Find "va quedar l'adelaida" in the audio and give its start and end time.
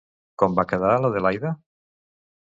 0.59-1.51